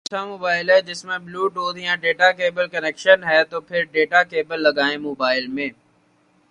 [0.03, 3.43] اگر آپ کے پاس اچھا موبائل ہے جس میں بلوٹوتھ یا ڈیٹا کیبل کنیکشن ہے
[3.43, 5.69] تو پھر ڈیٹا کیبل لگائیں موبائل میں